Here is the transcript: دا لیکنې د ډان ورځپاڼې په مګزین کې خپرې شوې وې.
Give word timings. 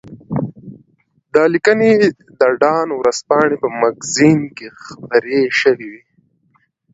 دا 1.33 1.43
لیکنې 1.53 1.91
د 2.39 2.41
ډان 2.61 2.87
ورځپاڼې 2.99 3.55
په 3.63 3.67
مګزین 3.81 4.39
کې 4.57 4.67
خپرې 4.85 5.41
شوې 5.59 5.87
وې. 5.91 6.03